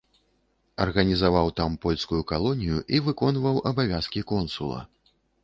[0.85, 4.81] Арганізаваў там польскую калонію і выконваў абавязкі консула.